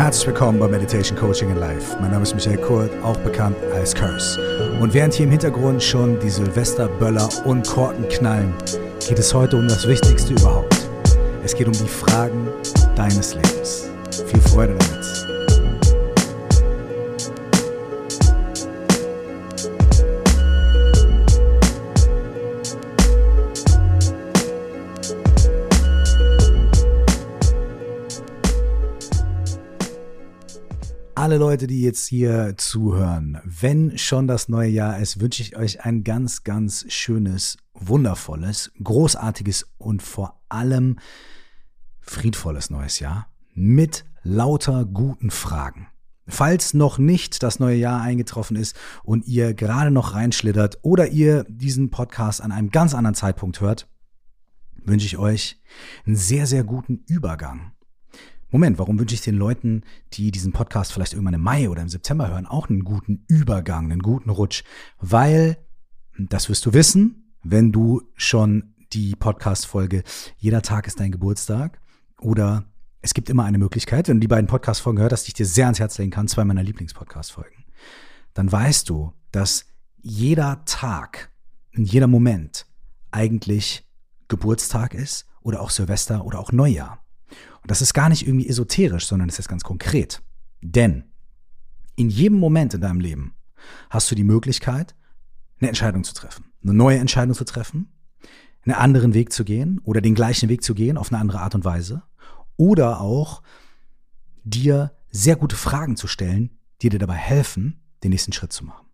Herzlich 0.00 0.28
willkommen 0.28 0.58
bei 0.58 0.66
Meditation 0.66 1.14
Coaching 1.14 1.50
in 1.50 1.58
Life. 1.58 1.94
Mein 2.00 2.10
Name 2.10 2.22
ist 2.22 2.34
Michael 2.34 2.56
Kurt, 2.56 2.90
auch 3.04 3.18
bekannt 3.18 3.54
als 3.74 3.94
Curse. 3.94 4.40
Und 4.80 4.94
während 4.94 5.12
hier 5.12 5.26
im 5.26 5.30
Hintergrund 5.30 5.82
schon 5.82 6.18
die 6.20 6.30
Silvesterböller 6.30 7.28
und 7.44 7.68
Korken 7.68 8.08
knallen, 8.08 8.54
geht 9.06 9.18
es 9.18 9.34
heute 9.34 9.58
um 9.58 9.68
das 9.68 9.86
Wichtigste 9.86 10.32
überhaupt. 10.32 10.74
Es 11.44 11.54
geht 11.54 11.66
um 11.66 11.74
die 11.74 11.86
Fragen 11.86 12.48
deines 12.96 13.34
Lebens. 13.34 13.90
Viel 14.26 14.40
Freude 14.40 14.74
damit. 14.78 15.29
Alle 31.30 31.38
Leute, 31.38 31.68
die 31.68 31.82
jetzt 31.82 32.08
hier 32.08 32.54
zuhören, 32.56 33.40
wenn 33.44 33.96
schon 33.96 34.26
das 34.26 34.48
neue 34.48 34.68
Jahr 34.68 34.98
ist, 34.98 35.20
wünsche 35.20 35.42
ich 35.42 35.56
euch 35.56 35.84
ein 35.84 36.02
ganz, 36.02 36.42
ganz 36.42 36.86
schönes, 36.88 37.56
wundervolles, 37.72 38.72
großartiges 38.82 39.70
und 39.78 40.02
vor 40.02 40.42
allem 40.48 40.98
friedvolles 42.00 42.70
neues 42.70 42.98
Jahr 42.98 43.28
mit 43.54 44.04
lauter 44.24 44.84
guten 44.84 45.30
Fragen. 45.30 45.86
Falls 46.26 46.74
noch 46.74 46.98
nicht 46.98 47.44
das 47.44 47.60
neue 47.60 47.76
Jahr 47.76 48.00
eingetroffen 48.00 48.56
ist 48.56 48.74
und 49.04 49.24
ihr 49.28 49.54
gerade 49.54 49.92
noch 49.92 50.14
reinschlittert 50.14 50.80
oder 50.82 51.06
ihr 51.10 51.44
diesen 51.48 51.90
Podcast 51.90 52.42
an 52.42 52.50
einem 52.50 52.72
ganz 52.72 52.92
anderen 52.92 53.14
Zeitpunkt 53.14 53.60
hört, 53.60 53.86
wünsche 54.84 55.06
ich 55.06 55.16
euch 55.16 55.60
einen 56.04 56.16
sehr, 56.16 56.48
sehr 56.48 56.64
guten 56.64 57.04
Übergang 57.06 57.70
Moment, 58.50 58.78
warum 58.78 58.98
wünsche 58.98 59.14
ich 59.14 59.20
den 59.20 59.36
Leuten, 59.36 59.82
die 60.12 60.32
diesen 60.32 60.52
Podcast 60.52 60.92
vielleicht 60.92 61.12
irgendwann 61.12 61.34
im 61.34 61.42
Mai 61.42 61.68
oder 61.68 61.82
im 61.82 61.88
September 61.88 62.28
hören, 62.28 62.46
auch 62.46 62.68
einen 62.68 62.82
guten 62.82 63.24
Übergang, 63.28 63.84
einen 63.84 64.02
guten 64.02 64.30
Rutsch? 64.30 64.64
Weil, 64.98 65.56
das 66.18 66.48
wirst 66.48 66.66
du 66.66 66.72
wissen, 66.72 67.32
wenn 67.42 67.70
du 67.70 68.02
schon 68.16 68.74
die 68.92 69.14
Podcast-Folge 69.14 70.02
Jeder 70.36 70.62
Tag 70.62 70.88
ist 70.88 70.98
dein 70.98 71.12
Geburtstag 71.12 71.80
oder 72.18 72.64
es 73.02 73.14
gibt 73.14 73.30
immer 73.30 73.44
eine 73.44 73.58
Möglichkeit, 73.58 74.08
wenn 74.08 74.16
du 74.16 74.22
die 74.22 74.28
beiden 74.28 74.48
Podcast-Folgen 74.48 74.98
hörst, 75.00 75.12
dass 75.12 75.28
ich 75.28 75.34
dir 75.34 75.46
sehr 75.46 75.66
ans 75.66 75.78
Herz 75.78 75.96
legen 75.98 76.10
kann, 76.10 76.26
zwei 76.26 76.44
meiner 76.44 76.64
Lieblings-Podcast-Folgen, 76.64 77.64
dann 78.34 78.50
weißt 78.50 78.88
du, 78.90 79.12
dass 79.30 79.66
jeder 80.02 80.64
Tag, 80.64 81.30
in 81.70 81.84
jeder 81.84 82.08
Moment 82.08 82.66
eigentlich 83.12 83.88
Geburtstag 84.28 84.94
ist 84.94 85.26
oder 85.40 85.60
auch 85.60 85.70
Silvester 85.70 86.24
oder 86.24 86.40
auch 86.40 86.52
Neujahr. 86.52 87.04
Und 87.62 87.70
das 87.70 87.82
ist 87.82 87.94
gar 87.94 88.08
nicht 88.08 88.26
irgendwie 88.26 88.48
esoterisch, 88.48 89.06
sondern 89.06 89.28
es 89.28 89.38
ist 89.38 89.48
ganz 89.48 89.62
konkret. 89.62 90.22
Denn 90.62 91.04
in 91.96 92.08
jedem 92.08 92.38
Moment 92.38 92.74
in 92.74 92.80
deinem 92.80 93.00
Leben 93.00 93.34
hast 93.90 94.10
du 94.10 94.14
die 94.14 94.24
Möglichkeit, 94.24 94.94
eine 95.60 95.68
Entscheidung 95.68 96.04
zu 96.04 96.14
treffen, 96.14 96.46
eine 96.62 96.74
neue 96.74 96.98
Entscheidung 96.98 97.34
zu 97.34 97.44
treffen, 97.44 97.92
einen 98.64 98.74
anderen 98.74 99.14
Weg 99.14 99.32
zu 99.32 99.44
gehen 99.44 99.80
oder 99.84 100.00
den 100.00 100.14
gleichen 100.14 100.48
Weg 100.48 100.62
zu 100.62 100.74
gehen 100.74 100.96
auf 100.96 101.12
eine 101.12 101.20
andere 101.20 101.40
Art 101.40 101.54
und 101.54 101.64
Weise 101.64 102.02
oder 102.56 103.00
auch 103.00 103.42
dir 104.44 104.92
sehr 105.10 105.36
gute 105.36 105.56
Fragen 105.56 105.96
zu 105.96 106.06
stellen, 106.06 106.58
die 106.82 106.88
dir 106.88 106.98
dabei 106.98 107.16
helfen, 107.16 107.80
den 108.02 108.10
nächsten 108.10 108.32
Schritt 108.32 108.52
zu 108.52 108.64
machen. 108.64 108.86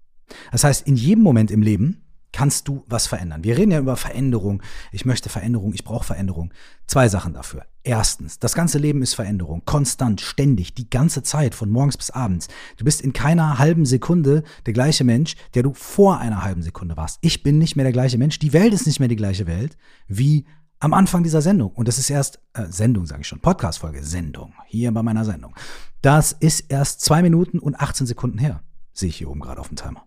Das 0.50 0.64
heißt, 0.64 0.86
in 0.86 0.96
jedem 0.96 1.22
Moment 1.22 1.50
im 1.50 1.62
Leben 1.62 2.05
kannst 2.36 2.68
du 2.68 2.84
was 2.86 3.06
verändern. 3.06 3.44
Wir 3.44 3.56
reden 3.56 3.70
ja 3.70 3.78
über 3.78 3.96
Veränderung. 3.96 4.62
Ich 4.92 5.06
möchte 5.06 5.30
Veränderung, 5.30 5.72
ich 5.72 5.84
brauche 5.84 6.04
Veränderung. 6.04 6.52
Zwei 6.86 7.08
Sachen 7.08 7.32
dafür. 7.32 7.64
Erstens, 7.82 8.38
das 8.38 8.54
ganze 8.54 8.76
Leben 8.76 9.00
ist 9.00 9.14
Veränderung. 9.14 9.62
Konstant, 9.64 10.20
ständig, 10.20 10.74
die 10.74 10.90
ganze 10.90 11.22
Zeit, 11.22 11.54
von 11.54 11.70
morgens 11.70 11.96
bis 11.96 12.10
abends. 12.10 12.48
Du 12.76 12.84
bist 12.84 13.00
in 13.00 13.14
keiner 13.14 13.58
halben 13.58 13.86
Sekunde 13.86 14.42
der 14.66 14.74
gleiche 14.74 15.02
Mensch, 15.02 15.34
der 15.54 15.62
du 15.62 15.72
vor 15.72 16.18
einer 16.18 16.44
halben 16.44 16.60
Sekunde 16.60 16.98
warst. 16.98 17.16
Ich 17.22 17.42
bin 17.42 17.56
nicht 17.56 17.74
mehr 17.74 17.86
der 17.86 17.94
gleiche 17.94 18.18
Mensch. 18.18 18.38
Die 18.38 18.52
Welt 18.52 18.74
ist 18.74 18.86
nicht 18.86 19.00
mehr 19.00 19.08
die 19.08 19.16
gleiche 19.16 19.46
Welt 19.46 19.78
wie 20.06 20.44
am 20.78 20.92
Anfang 20.92 21.22
dieser 21.22 21.40
Sendung. 21.40 21.70
Und 21.70 21.88
das 21.88 21.96
ist 21.96 22.10
erst, 22.10 22.38
äh, 22.52 22.66
Sendung 22.68 23.06
sage 23.06 23.22
ich 23.22 23.28
schon, 23.28 23.40
Podcast-Folge, 23.40 24.04
Sendung, 24.04 24.52
hier 24.66 24.92
bei 24.92 25.02
meiner 25.02 25.24
Sendung. 25.24 25.54
Das 26.02 26.32
ist 26.32 26.66
erst 26.68 27.00
zwei 27.00 27.22
Minuten 27.22 27.60
und 27.60 27.80
18 27.80 28.06
Sekunden 28.06 28.36
her. 28.36 28.62
Sehe 28.92 29.08
ich 29.08 29.16
hier 29.16 29.30
oben 29.30 29.40
gerade 29.40 29.58
auf 29.58 29.68
dem 29.68 29.78
Timer. 29.78 30.06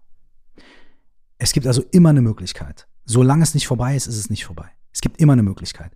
Es 1.40 1.54
gibt 1.54 1.66
also 1.66 1.84
immer 1.92 2.10
eine 2.10 2.22
Möglichkeit. 2.22 2.88
Solange 3.06 3.44
es 3.44 3.54
nicht 3.54 3.66
vorbei 3.66 3.96
ist, 3.96 4.08
ist 4.08 4.18
es 4.18 4.30
nicht 4.30 4.46
vorbei. 4.46 4.70
Es 4.92 5.02
gibt 5.02 5.20
immer 5.20 5.34
eine 5.34 5.44
Möglichkeit. 5.44 5.94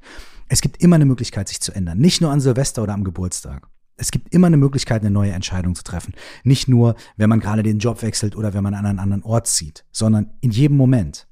Es 0.48 0.62
gibt 0.62 0.82
immer 0.82 0.96
eine 0.96 1.06
Möglichkeit, 1.06 1.50
sich 1.50 1.62
zu 1.62 1.74
ändern. 1.74 2.00
Nicht 2.00 2.22
nur 2.22 2.32
an 2.32 2.40
Silvester 2.40 2.82
oder 2.82 2.94
am 2.94 3.04
Geburtstag. 3.04 3.68
Es 3.98 4.10
gibt 4.10 4.34
immer 4.34 4.48
eine 4.48 4.58
Möglichkeit, 4.58 5.02
eine 5.02 5.12
neue 5.12 5.34
Entscheidung 5.34 5.76
zu 5.76 5.84
treffen. 5.84 6.14
Nicht 6.44 6.68
nur, 6.68 6.96
wenn 7.18 7.30
man 7.30 7.42
gerade 7.42 7.62
den 7.62 7.80
Job 7.80 8.02
wechselt 8.02 8.36
oder 8.36 8.54
wenn 8.54 8.64
man 8.64 8.74
an 8.74 8.86
einen 8.86 9.00
anderen 9.00 9.24
Ort 9.24 9.48
zieht, 9.48 9.86
sondern 9.92 10.32
in 10.42 10.52
jedem 10.52 10.78
Moment. 10.78 11.28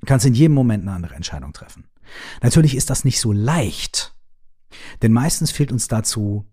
Du 0.00 0.06
kannst 0.06 0.26
in 0.26 0.34
jedem 0.34 0.54
Moment 0.54 0.82
eine 0.82 0.92
andere 0.92 1.14
Entscheidung 1.14 1.52
treffen. 1.52 1.88
Natürlich 2.42 2.76
ist 2.76 2.90
das 2.90 3.04
nicht 3.04 3.18
so 3.18 3.32
leicht, 3.32 4.14
denn 5.02 5.12
meistens 5.12 5.50
fehlt 5.50 5.72
uns 5.72 5.88
dazu 5.88 6.46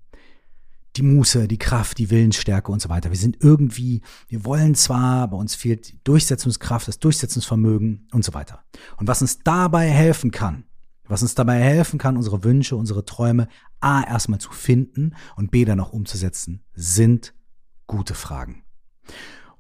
die 0.98 1.04
Muße, 1.04 1.48
die 1.48 1.58
Kraft, 1.58 1.98
die 1.98 2.10
Willensstärke 2.10 2.72
und 2.72 2.82
so 2.82 2.90
weiter. 2.90 3.10
Wir 3.10 3.18
sind 3.18 3.38
irgendwie, 3.42 4.02
wir 4.28 4.46
wollen 4.46 4.76
zwar, 4.76 5.28
bei 5.30 5.38
uns 5.38 5.56
fehlt 5.56 5.90
die 5.90 6.00
Durchsetzungskraft, 6.04 6.88
das 6.88 7.00
Durchsetzungsvermögen 7.00 8.08
und 8.12 8.24
so 8.24 8.34
weiter. 8.34 8.64
Und 8.98 9.08
was 9.08 9.22
uns 9.22 9.40
dabei 9.40 9.90
helfen 9.90 10.32
kann, 10.32 10.66
was 11.08 11.22
uns 11.22 11.36
dabei 11.36 11.60
helfen 11.60 12.00
kann, 12.00 12.18
unsere 12.18 12.44
Wünsche, 12.44 12.76
unsere 12.76 13.06
Träume 13.06 13.48
A 13.80 14.04
erstmal 14.04 14.40
zu 14.40 14.52
finden 14.52 15.16
und 15.36 15.52
B 15.52 15.66
dann 15.66 15.80
auch 15.80 15.94
umzusetzen, 15.94 16.64
sind 16.74 17.34
gute 17.88 18.16
Fragen. 18.16 18.64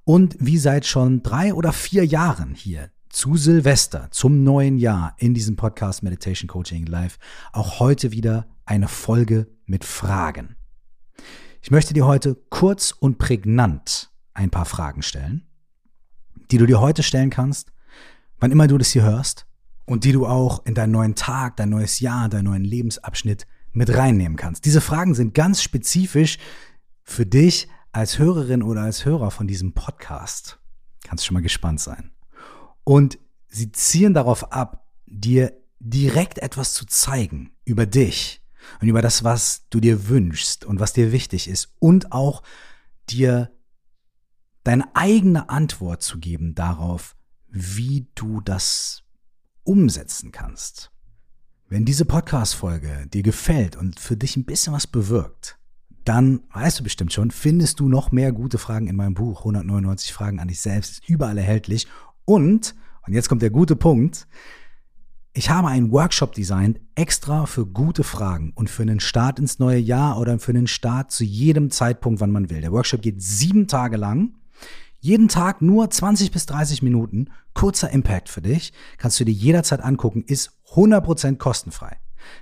Und 0.03 0.35
wie 0.39 0.57
seit 0.57 0.85
schon 0.85 1.23
drei 1.23 1.53
oder 1.53 1.73
vier 1.73 2.05
Jahren 2.05 2.55
hier 2.55 2.89
zu 3.09 3.37
Silvester, 3.37 4.09
zum 4.11 4.43
neuen 4.43 4.77
Jahr 4.77 5.15
in 5.17 5.33
diesem 5.33 5.55
Podcast 5.55 6.03
Meditation 6.03 6.47
Coaching 6.47 6.85
Live, 6.85 7.17
auch 7.53 7.79
heute 7.79 8.11
wieder 8.11 8.47
eine 8.65 8.87
Folge 8.87 9.47
mit 9.65 9.85
Fragen. 9.85 10.55
Ich 11.65 11.71
möchte 11.71 11.95
dir 11.95 12.05
heute 12.05 12.35
kurz 12.51 12.91
und 12.91 13.17
prägnant 13.17 14.11
ein 14.35 14.51
paar 14.51 14.65
Fragen 14.65 15.01
stellen, 15.01 15.47
die 16.51 16.59
du 16.59 16.67
dir 16.67 16.79
heute 16.79 17.01
stellen 17.01 17.31
kannst, 17.31 17.71
wann 18.39 18.51
immer 18.51 18.67
du 18.67 18.77
das 18.77 18.91
hier 18.91 19.01
hörst 19.01 19.47
und 19.85 20.03
die 20.03 20.11
du 20.11 20.27
auch 20.27 20.63
in 20.67 20.75
deinen 20.75 20.91
neuen 20.91 21.15
Tag, 21.15 21.57
dein 21.57 21.69
neues 21.71 22.01
Jahr, 22.01 22.29
deinen 22.29 22.45
neuen 22.45 22.63
Lebensabschnitt 22.63 23.47
mit 23.71 23.89
reinnehmen 23.97 24.37
kannst. 24.37 24.65
Diese 24.65 24.79
Fragen 24.79 25.15
sind 25.15 25.33
ganz 25.33 25.63
spezifisch 25.63 26.37
für 27.01 27.25
dich 27.25 27.67
als 27.91 28.19
Hörerin 28.19 28.61
oder 28.61 28.81
als 28.81 29.03
Hörer 29.03 29.31
von 29.31 29.47
diesem 29.47 29.73
Podcast. 29.73 30.59
Kannst 31.03 31.25
schon 31.25 31.33
mal 31.33 31.41
gespannt 31.41 31.79
sein. 31.79 32.11
Und 32.83 33.17
sie 33.47 33.71
zielen 33.71 34.13
darauf 34.13 34.51
ab, 34.51 34.85
dir 35.07 35.51
direkt 35.79 36.37
etwas 36.37 36.75
zu 36.75 36.85
zeigen 36.85 37.53
über 37.63 37.87
dich, 37.87 38.44
und 38.81 38.87
über 38.87 39.01
das, 39.01 39.23
was 39.23 39.65
du 39.69 39.79
dir 39.79 40.07
wünschst 40.07 40.65
und 40.65 40.79
was 40.79 40.93
dir 40.93 41.11
wichtig 41.11 41.47
ist 41.47 41.73
und 41.79 42.11
auch 42.11 42.43
dir 43.09 43.51
deine 44.63 44.95
eigene 44.95 45.49
Antwort 45.49 46.01
zu 46.01 46.19
geben 46.19 46.55
darauf, 46.55 47.15
wie 47.47 48.07
du 48.15 48.41
das 48.41 49.03
umsetzen 49.63 50.31
kannst. 50.31 50.91
Wenn 51.67 51.85
diese 51.85 52.05
Podcast-Folge 52.05 53.07
dir 53.07 53.23
gefällt 53.23 53.75
und 53.75 53.99
für 53.99 54.17
dich 54.17 54.37
ein 54.37 54.45
bisschen 54.45 54.73
was 54.73 54.87
bewirkt, 54.87 55.57
dann 56.03 56.43
weißt 56.53 56.79
du 56.79 56.83
bestimmt 56.83 57.11
schon, 57.11 57.31
findest 57.31 57.79
du 57.79 57.89
noch 57.89 58.11
mehr 58.11 58.31
gute 58.31 58.59
Fragen 58.59 58.87
in 58.87 58.95
meinem 58.95 59.15
Buch 59.15 59.39
199 59.39 60.13
Fragen 60.13 60.39
an 60.39 60.47
dich 60.47 60.61
selbst, 60.61 61.01
überall 61.09 61.37
erhältlich. 61.37 61.87
Und, 62.25 62.75
und 63.07 63.13
jetzt 63.13 63.27
kommt 63.27 63.41
der 63.41 63.49
gute 63.49 63.75
Punkt, 63.75 64.27
ich 65.37 65.49
habe 65.49 65.67
einen 65.67 65.91
Workshop 65.91 66.31
designt 66.31 66.79
extra 66.95 67.45
für 67.45 67.65
gute 67.65 68.05
Fragen 68.05 68.53
und 68.55 68.69
für 68.69 68.83
einen 68.83 69.01
Start 69.01 69.37
ins 69.37 69.59
neue 69.59 69.79
Jahr 69.79 70.17
oder 70.17 70.39
für 70.39 70.53
einen 70.53 70.65
Start 70.67 71.11
zu 71.11 71.25
jedem 71.25 71.71
Zeitpunkt, 71.71 72.21
wann 72.21 72.31
man 72.31 72.49
will. 72.49 72.61
Der 72.61 72.71
Workshop 72.71 73.01
geht 73.01 73.21
sieben 73.21 73.67
Tage 73.67 73.97
lang. 73.97 74.35
Jeden 75.01 75.27
Tag 75.27 75.61
nur 75.61 75.89
20 75.89 76.31
bis 76.31 76.45
30 76.45 76.81
Minuten. 76.83 77.31
Kurzer 77.53 77.89
Impact 77.89 78.29
für 78.29 78.41
dich. 78.41 78.71
Kannst 78.97 79.19
du 79.19 79.25
dir 79.25 79.33
jederzeit 79.33 79.81
angucken. 79.81 80.23
Ist 80.25 80.51
100% 80.71 81.35
kostenfrei. 81.35 81.97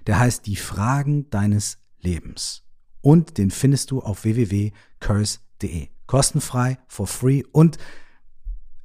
Der 0.05 0.19
heißt 0.19 0.45
die 0.45 0.55
Fragen 0.55 1.31
deines 1.31 1.79
Lebens. 1.99 2.61
Und 3.01 3.39
den 3.39 3.49
findest 3.49 3.89
du 3.89 4.01
auf 4.01 4.23
www.curse.de. 4.23 5.89
Kostenfrei, 6.05 6.77
for 6.87 7.07
free 7.07 7.41
und 7.53 7.79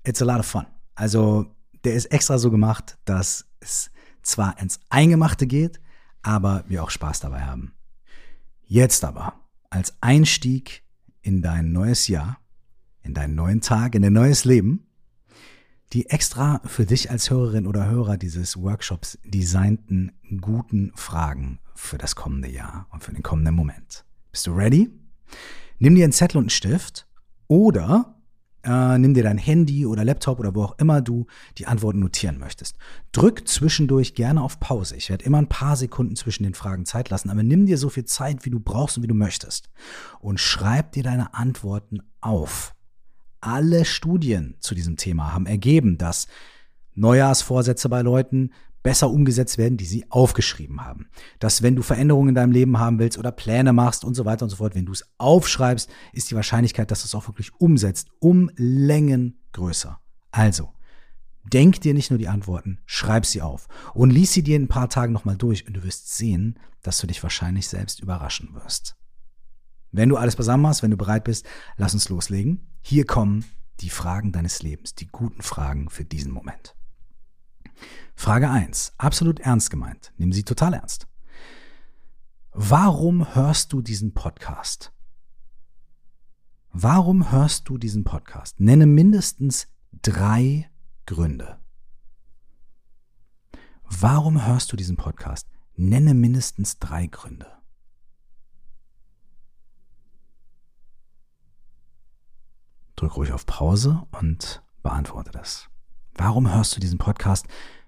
it's 0.02 0.22
a 0.22 0.24
lot 0.24 0.38
of 0.38 0.46
fun. 0.46 0.66
Also 0.94 1.54
der 1.84 1.92
ist 1.92 2.06
extra 2.06 2.38
so 2.38 2.50
gemacht, 2.50 2.96
dass 3.04 3.44
es 3.60 3.90
zwar 4.22 4.58
ins 4.60 4.80
Eingemachte 4.88 5.46
geht, 5.46 5.80
aber 6.22 6.64
wir 6.68 6.82
auch 6.82 6.90
Spaß 6.90 7.20
dabei 7.20 7.42
haben. 7.42 7.72
Jetzt 8.64 9.04
aber, 9.04 9.34
als 9.70 9.96
Einstieg 10.00 10.82
in 11.22 11.42
dein 11.42 11.72
neues 11.72 12.08
Jahr, 12.08 12.38
in 13.02 13.14
deinen 13.14 13.34
neuen 13.34 13.60
Tag, 13.60 13.94
in 13.94 14.02
dein 14.02 14.12
neues 14.12 14.44
Leben, 14.44 14.86
die 15.92 16.10
extra 16.10 16.60
für 16.66 16.84
dich 16.84 17.10
als 17.10 17.30
Hörerin 17.30 17.66
oder 17.66 17.86
Hörer 17.86 18.18
dieses 18.18 18.60
Workshops 18.60 19.18
designten 19.24 20.12
guten 20.40 20.92
Fragen 20.94 21.60
für 21.74 21.96
das 21.96 22.14
kommende 22.14 22.48
Jahr 22.48 22.86
und 22.90 23.02
für 23.02 23.12
den 23.12 23.22
kommenden 23.22 23.54
Moment. 23.54 24.04
Bist 24.30 24.46
du 24.46 24.52
ready? 24.52 24.90
Nimm 25.78 25.94
dir 25.94 26.04
einen 26.04 26.12
Zettel 26.12 26.38
und 26.38 26.44
einen 26.44 26.50
Stift 26.50 27.06
oder 27.46 28.17
äh, 28.68 28.98
nimm 28.98 29.14
dir 29.14 29.22
dein 29.22 29.38
Handy 29.38 29.86
oder 29.86 30.04
Laptop 30.04 30.38
oder 30.38 30.54
wo 30.54 30.62
auch 30.62 30.78
immer 30.78 31.00
du 31.00 31.26
die 31.56 31.66
Antworten 31.66 32.00
notieren 32.00 32.38
möchtest. 32.38 32.76
Drück 33.12 33.48
zwischendurch 33.48 34.14
gerne 34.14 34.42
auf 34.42 34.60
Pause. 34.60 34.94
Ich 34.96 35.08
werde 35.08 35.24
immer 35.24 35.38
ein 35.38 35.48
paar 35.48 35.76
Sekunden 35.76 36.16
zwischen 36.16 36.42
den 36.42 36.54
Fragen 36.54 36.84
Zeit 36.84 37.08
lassen, 37.08 37.30
aber 37.30 37.42
nimm 37.42 37.64
dir 37.64 37.78
so 37.78 37.88
viel 37.88 38.04
Zeit, 38.04 38.44
wie 38.44 38.50
du 38.50 38.60
brauchst 38.60 38.98
und 38.98 39.02
wie 39.02 39.08
du 39.08 39.14
möchtest. 39.14 39.70
Und 40.20 40.38
schreib 40.38 40.92
dir 40.92 41.02
deine 41.02 41.34
Antworten 41.34 42.00
auf. 42.20 42.74
Alle 43.40 43.84
Studien 43.86 44.56
zu 44.60 44.74
diesem 44.74 44.96
Thema 44.96 45.32
haben 45.32 45.46
ergeben, 45.46 45.96
dass 45.96 46.26
Neujahrsvorsätze 46.94 47.88
bei 47.88 48.02
Leuten 48.02 48.50
besser 48.88 49.10
umgesetzt 49.10 49.58
werden, 49.58 49.76
die 49.76 49.84
sie 49.84 50.10
aufgeschrieben 50.10 50.82
haben. 50.82 51.10
Dass 51.40 51.60
wenn 51.60 51.76
du 51.76 51.82
Veränderungen 51.82 52.30
in 52.30 52.34
deinem 52.34 52.52
Leben 52.52 52.78
haben 52.78 52.98
willst 52.98 53.18
oder 53.18 53.30
Pläne 53.30 53.74
machst 53.74 54.02
und 54.02 54.14
so 54.14 54.24
weiter 54.24 54.44
und 54.44 54.48
so 54.48 54.56
fort, 54.56 54.74
wenn 54.74 54.86
du 54.86 54.92
es 54.92 55.04
aufschreibst, 55.18 55.90
ist 56.14 56.30
die 56.30 56.34
Wahrscheinlichkeit, 56.34 56.90
dass 56.90 57.02
du 57.02 57.04
es 57.04 57.14
auch 57.14 57.28
wirklich 57.28 57.52
umsetzt, 57.60 58.08
um 58.18 58.50
Längen 58.56 59.42
größer. 59.52 60.00
Also, 60.30 60.72
denk 61.52 61.82
dir 61.82 61.92
nicht 61.92 62.10
nur 62.10 62.18
die 62.18 62.28
Antworten, 62.28 62.78
schreib 62.86 63.26
sie 63.26 63.42
auf 63.42 63.68
und 63.92 64.08
lies 64.08 64.32
sie 64.32 64.42
dir 64.42 64.56
in 64.56 64.62
ein 64.62 64.68
paar 64.68 64.88
Tagen 64.88 65.12
nochmal 65.12 65.36
durch 65.36 65.66
und 65.66 65.74
du 65.74 65.84
wirst 65.84 66.16
sehen, 66.16 66.58
dass 66.80 66.96
du 66.96 67.06
dich 67.06 67.22
wahrscheinlich 67.22 67.68
selbst 67.68 68.00
überraschen 68.00 68.54
wirst. 68.54 68.96
Wenn 69.92 70.08
du 70.08 70.16
alles 70.16 70.36
beisammen 70.36 70.66
hast, 70.66 70.82
wenn 70.82 70.92
du 70.92 70.96
bereit 70.96 71.24
bist, 71.24 71.44
lass 71.76 71.92
uns 71.92 72.08
loslegen. 72.08 72.66
Hier 72.80 73.04
kommen 73.04 73.44
die 73.80 73.90
Fragen 73.90 74.32
deines 74.32 74.62
Lebens, 74.62 74.94
die 74.94 75.08
guten 75.08 75.42
Fragen 75.42 75.90
für 75.90 76.06
diesen 76.06 76.32
Moment. 76.32 76.74
Frage 78.14 78.50
1. 78.50 78.94
Absolut 78.98 79.40
ernst 79.40 79.70
gemeint. 79.70 80.12
Nimm 80.16 80.32
sie 80.32 80.44
total 80.44 80.74
ernst. 80.74 81.06
Warum 82.52 83.34
hörst 83.34 83.72
du 83.72 83.82
diesen 83.82 84.14
Podcast? 84.14 84.92
Warum 86.72 87.30
hörst 87.30 87.68
du 87.68 87.78
diesen 87.78 88.04
Podcast? 88.04 88.58
Nenne 88.60 88.86
mindestens 88.86 89.68
drei 90.02 90.68
Gründe. 91.06 91.58
Warum 93.84 94.44
hörst 94.44 94.72
du 94.72 94.76
diesen 94.76 94.96
Podcast? 94.96 95.48
Nenne 95.76 96.14
mindestens 96.14 96.78
drei 96.78 97.06
Gründe. 97.06 97.46
Drück 102.96 103.16
ruhig 103.16 103.32
auf 103.32 103.46
Pause 103.46 104.06
und 104.10 104.62
beantworte 104.82 105.30
das. 105.30 105.68
Warum 106.18 106.52
hörst 106.52 106.74
du 106.74 106.80
diesen 106.80 106.98
Podcast? 106.98 107.46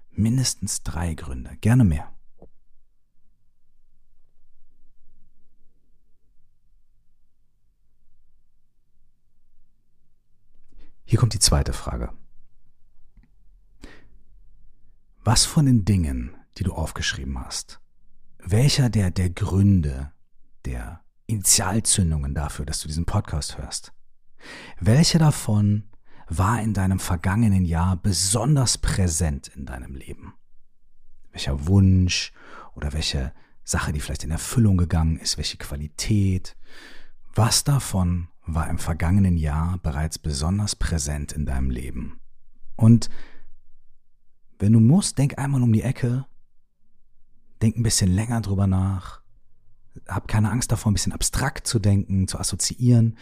Mindestens 0.09 0.83
drei 0.83 1.15
Gründe, 1.15 1.57
gerne 1.57 1.83
mehr. 1.83 2.15
Hier 11.03 11.19
kommt 11.19 11.33
die 11.33 11.39
zweite 11.39 11.73
Frage. 11.73 12.13
Was 15.25 15.43
von 15.43 15.65
den 15.65 15.83
Dingen, 15.83 16.33
die 16.57 16.63
du 16.63 16.71
aufgeschrieben 16.71 17.37
hast, 17.37 17.81
welcher 18.39 18.89
der, 18.89 19.11
der 19.11 19.29
Gründe, 19.29 20.13
der 20.63 21.03
Initialzündungen 21.27 22.33
dafür, 22.33 22.65
dass 22.65 22.79
du 22.79 22.87
diesen 22.87 23.05
Podcast 23.05 23.57
hörst, 23.57 23.91
welche 24.79 25.17
davon 25.17 25.90
war 26.37 26.61
in 26.61 26.73
deinem 26.73 26.99
vergangenen 26.99 27.65
Jahr 27.65 27.97
besonders 27.97 28.77
präsent 28.77 29.49
in 29.49 29.65
deinem 29.65 29.95
Leben? 29.95 30.33
Welcher 31.31 31.67
Wunsch 31.67 32.31
oder 32.73 32.93
welche 32.93 33.33
Sache, 33.63 33.91
die 33.91 33.99
vielleicht 33.99 34.23
in 34.23 34.31
Erfüllung 34.31 34.77
gegangen 34.77 35.17
ist, 35.17 35.37
welche 35.37 35.57
Qualität? 35.57 36.55
Was 37.35 37.65
davon 37.65 38.29
war 38.45 38.69
im 38.69 38.79
vergangenen 38.79 39.35
Jahr 39.35 39.77
bereits 39.79 40.17
besonders 40.17 40.75
präsent 40.75 41.33
in 41.33 41.45
deinem 41.45 41.69
Leben? 41.69 42.21
Und 42.77 43.09
wenn 44.57 44.71
du 44.71 44.79
musst, 44.79 45.17
denk 45.17 45.37
einmal 45.37 45.61
um 45.61 45.73
die 45.73 45.83
Ecke, 45.83 46.25
denk 47.61 47.75
ein 47.75 47.83
bisschen 47.83 48.11
länger 48.13 48.39
drüber 48.39 48.67
nach, 48.67 49.21
hab 50.07 50.29
keine 50.29 50.49
Angst 50.49 50.71
davor, 50.71 50.91
ein 50.91 50.95
bisschen 50.95 51.11
abstrakt 51.11 51.67
zu 51.67 51.79
denken, 51.79 52.29
zu 52.29 52.39
assoziieren. 52.39 53.17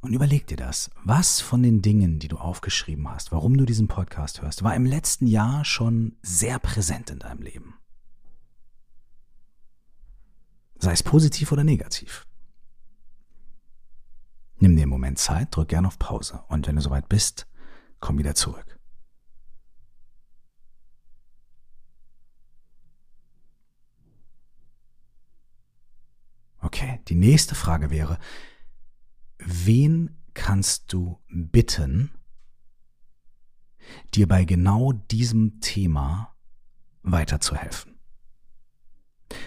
Und 0.00 0.12
überleg 0.12 0.46
dir 0.46 0.56
das. 0.56 0.90
Was 1.04 1.40
von 1.40 1.62
den 1.62 1.82
Dingen, 1.82 2.18
die 2.20 2.28
du 2.28 2.38
aufgeschrieben 2.38 3.08
hast, 3.10 3.32
warum 3.32 3.56
du 3.56 3.64
diesen 3.64 3.88
Podcast 3.88 4.42
hörst, 4.42 4.62
war 4.62 4.74
im 4.74 4.86
letzten 4.86 5.26
Jahr 5.26 5.64
schon 5.64 6.16
sehr 6.22 6.58
präsent 6.58 7.10
in 7.10 7.18
deinem 7.18 7.42
Leben? 7.42 7.74
Sei 10.78 10.92
es 10.92 11.02
positiv 11.02 11.50
oder 11.50 11.64
negativ. 11.64 12.26
Nimm 14.60 14.76
dir 14.76 14.82
einen 14.82 14.90
Moment 14.90 15.18
Zeit, 15.18 15.54
drück 15.54 15.68
gern 15.68 15.86
auf 15.86 15.98
Pause 15.98 16.44
und 16.48 16.66
wenn 16.66 16.76
du 16.76 16.82
soweit 16.82 17.08
bist, 17.08 17.48
komm 18.00 18.18
wieder 18.18 18.34
zurück. 18.34 18.78
Okay, 26.60 27.00
die 27.08 27.14
nächste 27.14 27.54
Frage 27.54 27.90
wäre, 27.90 28.18
wen 29.38 30.16
kannst 30.34 30.92
du 30.92 31.18
bitten, 31.28 32.10
dir 34.14 34.28
bei 34.28 34.44
genau 34.44 34.92
diesem 34.92 35.60
Thema 35.60 36.34
weiterzuhelfen? 37.02 37.98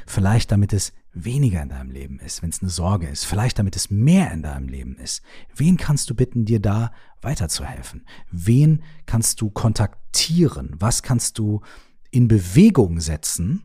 Vielleicht 0.06 0.52
damit 0.52 0.74
es 0.74 0.94
weniger 1.14 1.62
in 1.62 1.70
deinem 1.70 1.92
Leben 1.92 2.20
ist, 2.20 2.42
wenn 2.42 2.50
es 2.50 2.62
eine 2.62 2.70
Sorge 2.70 3.08
ist, 3.08 3.26
vielleicht 3.26 3.60
damit 3.60 3.76
es 3.76 3.90
mehr 3.90 4.32
in 4.32 4.44
deinem 4.44 4.70
Leben 4.70 4.96
ist. 4.98 5.22
Wen 5.56 5.78
kannst 5.78 6.10
du 6.10 6.16
bitten, 6.16 6.46
dir 6.46 6.60
da 6.60 6.92
weiterzuhelfen? 7.22 8.06
Wen 8.30 8.84
kannst 9.06 9.42
du 9.42 9.50
kontaktieren? 9.50 10.76
Was 10.80 11.04
kannst 11.04 11.38
du 11.38 11.62
in 12.12 12.28
Bewegung 12.28 13.00
setzen, 13.00 13.64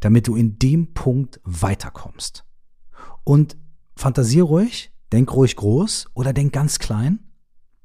damit 0.00 0.26
du 0.26 0.36
in 0.36 0.58
dem 0.58 0.92
Punkt 0.94 1.40
weiterkommst? 1.44 2.44
Und 3.24 3.56
fantasier 3.98 4.44
ruhig, 4.44 4.92
denk 5.12 5.32
ruhig 5.32 5.56
groß 5.56 6.10
oder 6.14 6.32
denk 6.32 6.52
ganz 6.52 6.78
klein, 6.78 7.18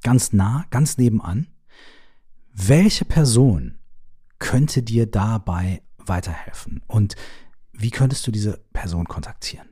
ganz 0.03 0.31
nah, 0.31 0.65
ganz 0.69 0.97
nebenan. 0.97 1.47
Welche 2.53 3.03
Person 3.03 3.79
könnte 4.37 4.83
dir 4.83 5.09
dabei 5.09 5.81
weiterhelfen? 5.97 6.83
Und 6.87 7.15
wie 7.71 7.89
könntest 7.89 8.27
du 8.27 8.31
diese 8.31 8.59
Person 8.73 9.05
kontaktieren? 9.07 9.67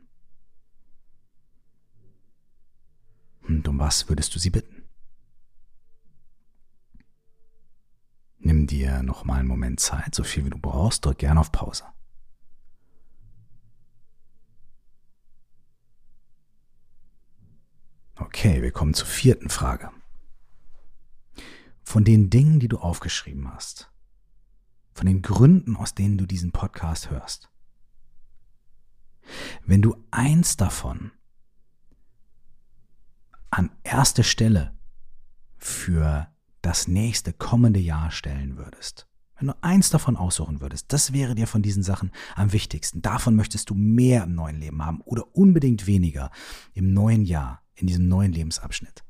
Und 3.43 3.67
um 3.67 3.77
was 3.77 4.09
würdest 4.09 4.33
du 4.33 4.39
sie 4.39 4.49
bitten? 4.49 4.89
Nimm 8.39 8.65
dir 8.65 9.03
noch 9.03 9.25
mal 9.25 9.39
einen 9.39 9.47
Moment 9.47 9.79
Zeit, 9.79 10.15
so 10.15 10.23
viel 10.23 10.45
wie 10.45 10.49
du 10.49 10.57
brauchst, 10.57 11.05
drück 11.05 11.19
gerne 11.19 11.39
auf 11.39 11.51
Pause. 11.51 11.83
Okay, 18.43 18.63
wir 18.63 18.71
kommen 18.71 18.95
zur 18.95 19.05
vierten 19.05 19.49
Frage. 19.49 19.91
Von 21.83 22.03
den 22.03 22.31
Dingen, 22.31 22.59
die 22.59 22.69
du 22.69 22.79
aufgeschrieben 22.79 23.53
hast, 23.53 23.91
von 24.93 25.05
den 25.05 25.21
Gründen, 25.21 25.75
aus 25.75 25.93
denen 25.93 26.17
du 26.17 26.25
diesen 26.25 26.51
Podcast 26.51 27.11
hörst, 27.11 27.51
wenn 29.63 29.83
du 29.83 29.95
eins 30.09 30.57
davon 30.57 31.11
an 33.51 33.69
erste 33.83 34.23
Stelle 34.23 34.75
für 35.59 36.27
das 36.63 36.87
nächste 36.87 37.33
kommende 37.33 37.79
Jahr 37.79 38.09
stellen 38.09 38.57
würdest, 38.57 39.07
wenn 39.37 39.49
du 39.49 39.53
eins 39.61 39.91
davon 39.91 40.17
aussuchen 40.17 40.61
würdest, 40.61 40.91
das 40.91 41.13
wäre 41.13 41.35
dir 41.35 41.45
von 41.45 41.61
diesen 41.61 41.83
Sachen 41.83 42.09
am 42.35 42.53
wichtigsten. 42.53 43.03
Davon 43.03 43.35
möchtest 43.35 43.69
du 43.69 43.75
mehr 43.75 44.23
im 44.23 44.33
neuen 44.33 44.59
Leben 44.59 44.83
haben 44.83 45.01
oder 45.01 45.35
unbedingt 45.35 45.85
weniger 45.85 46.31
im 46.73 46.91
neuen 46.91 47.23
Jahr 47.23 47.61
in 47.75 47.87
diesem 47.87 48.07
neuen 48.07 48.31
Lebensabschnitt. 48.31 49.03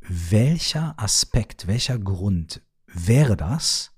Welcher 0.00 0.94
Aspekt, 0.98 1.66
welcher 1.66 1.98
Grund 1.98 2.62
wäre 2.86 3.36
das? 3.36 3.92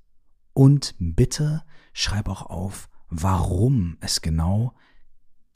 Und 0.53 0.95
bitte 0.99 1.63
schreib 1.93 2.29
auch 2.29 2.43
auf, 2.43 2.89
warum 3.09 3.97
es 4.01 4.21
genau 4.21 4.75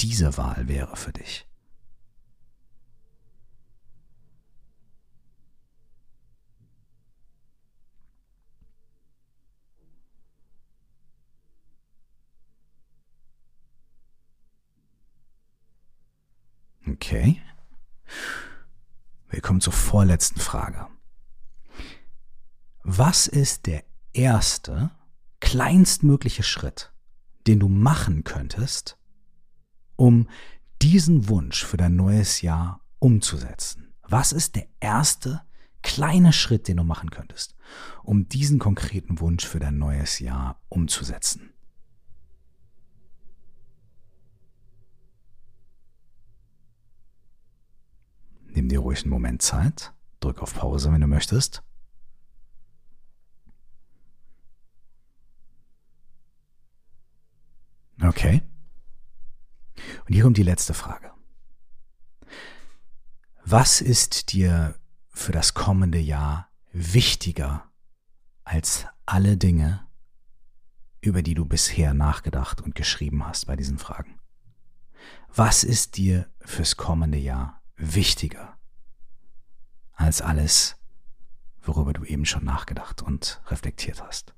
diese 0.01 0.37
Wahl 0.37 0.69
wäre 0.69 0.97
für 0.97 1.13
dich. 1.13 1.47
Okay. 16.87 17.41
Wir 19.29 19.41
kommen 19.41 19.61
zur 19.61 19.73
vorletzten 19.73 20.41
Frage. 20.41 20.87
Was 22.83 23.27
ist 23.27 23.67
der 23.67 23.83
erste, 24.13 24.91
kleinstmögliche 25.41 26.43
Schritt, 26.43 26.93
den 27.47 27.61
du 27.61 27.69
machen 27.69 28.25
könntest, 28.25 28.99
um 29.97 30.29
diesen 30.83 31.29
Wunsch 31.29 31.65
für 31.65 31.79
dein 31.79 31.97
neues 31.97 32.43
Jahr 32.43 32.81
umzusetzen? 32.99 33.95
Was 34.03 34.33
ist 34.33 34.55
der 34.55 34.67
erste 34.81 35.43
kleine 35.83 36.33
Schritt, 36.33 36.69
den 36.69 36.77
du 36.77 36.85
machen 36.85 37.11
könntest, 37.11 37.57
um 38.03 38.29
diesen 38.29 38.59
konkreten 38.59 39.19
Wunsch 39.21 39.47
für 39.47 39.61
dein 39.61 39.79
neues 39.79 40.19
Jahr 40.19 40.61
umzusetzen? 40.69 41.54
Nimm 48.55 48.69
dir 48.69 48.79
ruhig 48.79 49.03
einen 49.03 49.11
Moment 49.11 49.43
Zeit, 49.43 49.93
drück 50.21 50.41
auf 50.41 50.55
Pause, 50.55 50.93
wenn 50.93 51.01
du 51.01 51.09
möchtest. 51.09 51.65
Okay. 58.01 58.43
Und 60.07 60.13
hier 60.13 60.23
kommt 60.23 60.37
die 60.37 60.45
letzte 60.45 60.73
Frage. 60.73 61.11
Was 63.45 63.81
ist 63.81 64.33
dir 64.33 64.77
für 65.09 65.33
das 65.33 65.55
kommende 65.55 65.99
Jahr 65.99 66.49
wichtiger 66.73 67.71
als 68.45 68.87
alle 69.05 69.37
Dinge, 69.37 69.85
über 71.01 71.23
die 71.23 71.35
du 71.35 71.45
bisher 71.45 71.93
nachgedacht 71.93 72.61
und 72.61 72.77
geschrieben 72.77 73.27
hast 73.27 73.47
bei 73.47 73.57
diesen 73.57 73.79
Fragen? 73.79 74.21
Was 75.35 75.65
ist 75.65 75.97
dir 75.97 76.31
fürs 76.41 76.77
kommende 76.77 77.19
Jahr 77.19 77.64
wichtiger 77.93 78.57
als 79.93 80.21
alles, 80.23 80.77
worüber 81.63 81.93
du 81.93 82.05
eben 82.05 82.25
schon 82.25 82.45
nachgedacht 82.45 83.03
und 83.03 83.43
reflektiert 83.47 84.03
hast? 84.03 84.35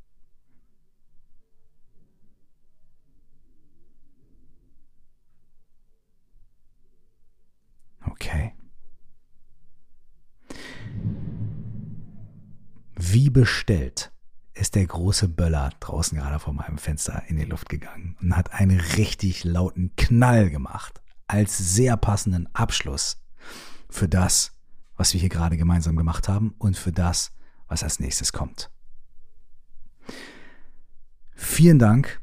Okay. 8.06 8.54
Wie 12.94 13.30
bestellt 13.30 14.12
ist 14.54 14.74
der 14.74 14.86
große 14.86 15.28
Böller 15.28 15.70
draußen 15.80 16.16
gerade 16.16 16.38
vor 16.38 16.54
meinem 16.54 16.78
Fenster 16.78 17.22
in 17.26 17.36
die 17.36 17.44
Luft 17.44 17.68
gegangen 17.68 18.16
und 18.20 18.34
hat 18.34 18.52
einen 18.52 18.80
richtig 18.80 19.44
lauten 19.44 19.94
Knall 19.96 20.50
gemacht 20.50 21.02
als 21.26 21.58
sehr 21.58 21.96
passenden 21.96 22.48
Abschluss 22.54 23.20
für 23.88 24.08
das, 24.08 24.52
was 24.96 25.12
wir 25.12 25.20
hier 25.20 25.28
gerade 25.28 25.56
gemeinsam 25.56 25.96
gemacht 25.96 26.28
haben 26.28 26.54
und 26.58 26.76
für 26.76 26.92
das, 26.92 27.32
was 27.68 27.82
als 27.82 28.00
nächstes 28.00 28.32
kommt. 28.32 28.70
Vielen 31.34 31.78
Dank, 31.78 32.20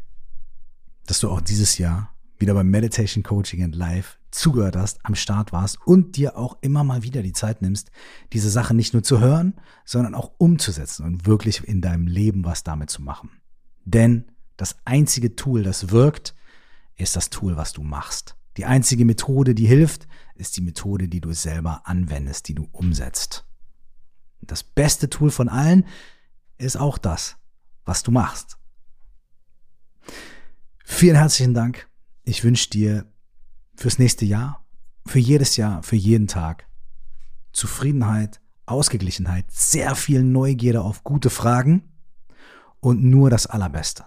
dass 1.06 1.20
du 1.20 1.30
auch 1.30 1.42
dieses 1.42 1.78
Jahr 1.78 2.14
wieder 2.38 2.54
beim 2.54 2.70
Meditation 2.70 3.24
Coaching 3.24 3.64
and 3.64 3.76
Live 3.76 4.18
zugehört 4.32 4.76
hast, 4.76 5.00
am 5.04 5.16
Start 5.16 5.54
warst 5.54 5.80
und 5.86 6.18
dir 6.18 6.38
auch 6.38 6.58
immer 6.62 6.84
mal 6.84 7.04
wieder 7.04 7.22
die 7.22 7.34
Zeit 7.34 7.62
nimmst, 7.62 7.92
diese 8.34 8.50
Sache 8.50 8.74
nicht 8.74 8.94
nur 8.94 9.04
zu 9.04 9.20
hören, 9.20 9.54
sondern 9.86 10.16
auch 10.16 10.32
umzusetzen 10.38 11.06
und 11.06 11.26
wirklich 11.26 11.66
in 11.68 11.82
deinem 11.82 12.08
Leben 12.08 12.44
was 12.44 12.64
damit 12.64 12.90
zu 12.90 13.02
machen. 13.02 13.30
Denn 13.86 14.26
das 14.58 14.76
einzige 14.86 15.36
Tool, 15.36 15.64
das 15.64 15.92
wirkt, 15.92 16.36
ist 16.96 17.16
das 17.16 17.30
Tool, 17.30 17.58
was 17.58 17.74
du 17.74 17.84
machst. 17.84 18.36
Die 18.58 18.66
einzige 18.66 19.06
Methode, 19.06 19.56
die 19.56 19.66
hilft, 19.66 20.08
ist 20.36 20.58
die 20.58 20.62
Methode, 20.62 21.08
die 21.08 21.22
du 21.22 21.34
selber 21.34 21.82
anwendest, 21.86 22.48
die 22.48 22.56
du 22.56 22.68
umsetzt. 22.72 23.46
Das 24.42 24.64
beste 24.64 25.10
Tool 25.10 25.32
von 25.32 25.50
allen 25.50 25.86
ist 26.58 26.78
auch 26.78 26.98
das, 26.98 27.38
was 27.86 28.04
du 28.04 28.12
machst. 28.12 28.58
Vielen 30.84 31.16
herzlichen 31.16 31.54
Dank. 31.54 31.88
Ich 32.24 32.44
wünsche 32.44 32.70
dir 32.70 33.06
fürs 33.76 34.00
nächste 34.00 34.26
Jahr, 34.26 34.66
für 35.06 35.20
jedes 35.20 35.56
Jahr, 35.56 35.82
für 35.84 35.96
jeden 35.96 36.28
Tag. 36.28 36.68
Zufriedenheit, 37.54 38.42
Ausgeglichenheit, 38.66 39.46
sehr 39.52 39.96
viel 39.96 40.24
Neugierde 40.24 40.82
auf 40.82 41.04
gute 41.04 41.30
Fragen 41.30 41.94
und 42.80 43.04
nur 43.04 43.30
das 43.30 43.48
Allerbeste. 43.48 44.06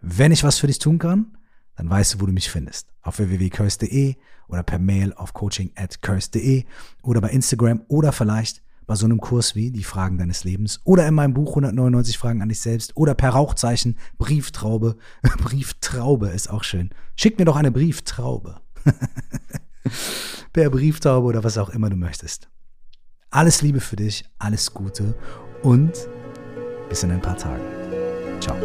Wenn 0.00 0.32
ich 0.32 0.44
was 0.44 0.58
für 0.58 0.66
dich 0.66 0.78
tun 0.78 0.98
kann, 0.98 1.35
dann 1.76 1.88
weißt 1.88 2.14
du, 2.14 2.20
wo 2.20 2.26
du 2.26 2.32
mich 2.32 2.50
findest. 2.50 2.88
Auf 3.02 3.18
www.curse.de 3.18 4.16
oder 4.48 4.62
per 4.62 4.78
Mail 4.78 5.12
auf 5.14 5.32
coaching 5.32 5.72
at 5.74 6.02
curse.de 6.02 6.64
oder 7.02 7.20
bei 7.20 7.30
Instagram 7.30 7.82
oder 7.88 8.12
vielleicht 8.12 8.62
bei 8.86 8.94
so 8.94 9.04
einem 9.04 9.20
Kurs 9.20 9.54
wie 9.54 9.70
die 9.70 9.84
Fragen 9.84 10.16
deines 10.16 10.44
Lebens 10.44 10.80
oder 10.84 11.06
in 11.06 11.14
meinem 11.14 11.34
Buch 11.34 11.50
199 11.50 12.18
Fragen 12.18 12.40
an 12.40 12.48
dich 12.48 12.60
selbst 12.60 12.96
oder 12.96 13.14
per 13.14 13.30
Rauchzeichen 13.30 13.98
Brieftraube. 14.16 14.96
Brieftraube 15.38 16.28
ist 16.28 16.48
auch 16.48 16.64
schön. 16.64 16.90
Schick 17.16 17.38
mir 17.38 17.44
doch 17.44 17.56
eine 17.56 17.72
Brieftraube. 17.72 18.60
per 20.52 20.70
Brieftaube 20.70 21.26
oder 21.26 21.44
was 21.44 21.58
auch 21.58 21.70
immer 21.70 21.90
du 21.90 21.96
möchtest. 21.96 22.48
Alles 23.30 23.60
Liebe 23.60 23.80
für 23.80 23.96
dich, 23.96 24.24
alles 24.38 24.72
Gute 24.72 25.14
und 25.62 25.92
bis 26.88 27.02
in 27.02 27.10
ein 27.10 27.20
paar 27.20 27.36
Tagen. 27.36 27.64
Ciao. 28.40 28.56